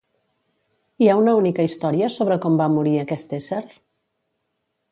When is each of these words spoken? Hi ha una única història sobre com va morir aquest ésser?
Hi 1.03 1.09
ha 1.11 1.17
una 1.23 1.35
única 1.41 1.65
història 1.69 2.09
sobre 2.15 2.37
com 2.47 2.57
va 2.63 2.71
morir 2.77 2.97
aquest 3.03 3.37
ésser? 3.41 3.61